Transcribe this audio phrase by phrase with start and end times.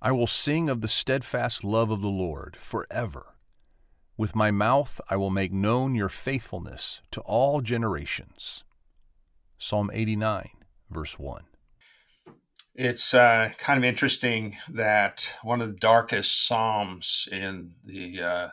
[0.00, 3.34] I will sing of the steadfast love of the Lord forever.
[4.16, 8.62] With my mouth I will make known your faithfulness to all generations.
[9.58, 10.50] Psalm 89,
[10.88, 11.44] verse 1.
[12.76, 18.48] It's uh, kind of interesting that one of the darkest Psalms in the uh,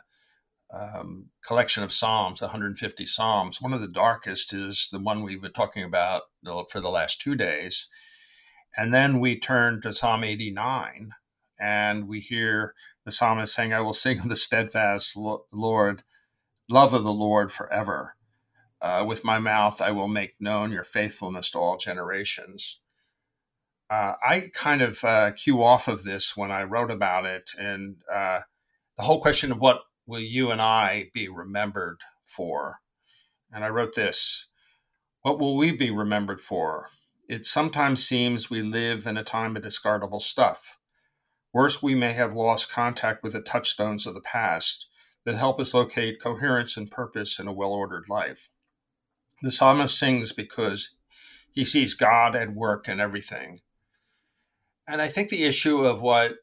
[0.74, 5.52] um, collection of Psalms, 150 Psalms, one of the darkest is the one we've been
[5.52, 6.22] talking about
[6.70, 7.88] for the last two days.
[8.76, 11.12] And then we turn to Psalm 89
[11.58, 16.02] and we hear the psalmist saying, I will sing of the steadfast Lord,
[16.68, 18.16] love of the Lord forever.
[18.80, 22.80] Uh, with my mouth, I will make known your faithfulness to all generations.
[23.88, 27.96] Uh, I kind of uh, cue off of this when I wrote about it, and
[28.12, 28.40] uh,
[28.96, 32.80] the whole question of what will you and I be remembered for?
[33.52, 34.48] And I wrote this
[35.22, 36.88] What will we be remembered for?
[37.28, 40.78] It sometimes seems we live in a time of discardable stuff.
[41.56, 44.90] Worse, we may have lost contact with the touchstones of the past
[45.24, 48.50] that help us locate coherence and purpose in a well ordered life.
[49.40, 50.96] The psalmist sings because
[51.50, 53.62] he sees God at work in everything.
[54.86, 56.34] And I think the issue of what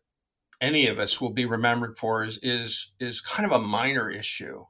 [0.59, 4.66] any of us will be remembered for is is is kind of a minor issue.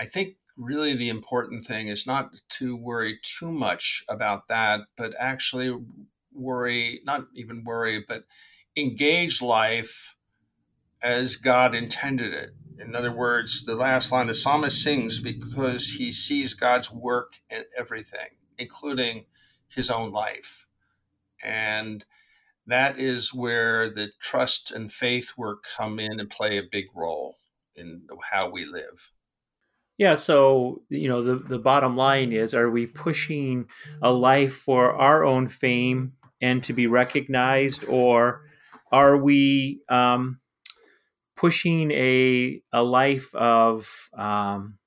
[0.00, 5.12] I think really the important thing is not to worry too much about that, but
[5.18, 5.76] actually
[6.32, 8.24] worry, not even worry, but
[8.76, 10.16] engage life
[11.02, 12.50] as God intended it.
[12.78, 17.64] In other words, the last line the psalmist sings because he sees God's work in
[17.76, 18.28] everything,
[18.58, 19.26] including
[19.68, 20.66] his own life.
[21.42, 22.04] And
[22.66, 27.38] that is where the trust and faith work come in and play a big role
[27.74, 29.10] in how we live.
[29.98, 33.68] Yeah, so you know the the bottom line is are we pushing
[34.00, 38.42] a life for our own fame and to be recognized or
[38.92, 40.40] are we um,
[41.36, 44.78] pushing a a life of um,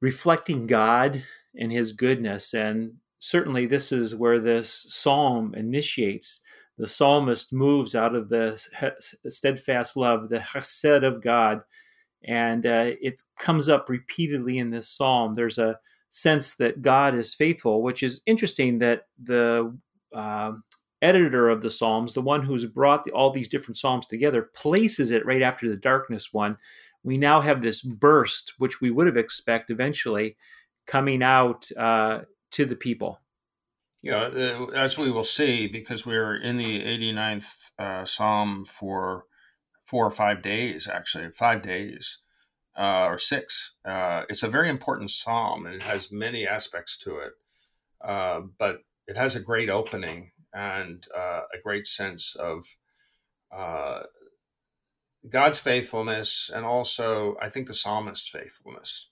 [0.00, 1.22] reflecting God
[1.56, 6.42] and his goodness and certainly this is where this psalm initiates.
[6.76, 8.60] The psalmist moves out of the
[9.28, 11.60] steadfast love, the chesed of God,
[12.24, 15.34] and uh, it comes up repeatedly in this psalm.
[15.34, 15.78] There's a
[16.10, 19.76] sense that God is faithful, which is interesting that the
[20.12, 20.52] uh,
[21.02, 25.10] editor of the Psalms, the one who's brought the, all these different Psalms together, places
[25.10, 26.56] it right after the darkness one.
[27.02, 30.36] We now have this burst, which we would have expected eventually
[30.86, 32.20] coming out uh,
[32.52, 33.20] to the people?
[34.02, 39.24] Yeah, uh, as we will see, because we're in the 89th uh, Psalm for
[39.84, 42.18] four or five days, actually, five days
[42.76, 43.74] uh, or six.
[43.84, 47.32] Uh, it's a very important Psalm and it has many aspects to it.
[48.00, 52.66] Uh, but it has a great opening and uh, a great sense of
[55.28, 59.10] God's faithfulness and also, I think, the psalmist's faithfulness.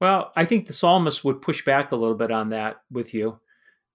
[0.00, 3.40] Well, I think the psalmist would push back a little bit on that with you.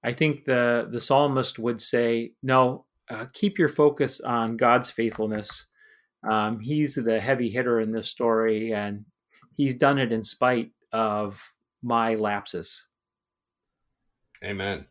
[0.04, 5.68] I think the the psalmist would say, "No, uh, keep your focus on God's faithfulness.
[6.28, 9.06] Um, he's the heavy hitter in this story, and
[9.58, 11.54] He's done it in spite of
[11.84, 12.86] my lapses."
[14.44, 14.88] Amen.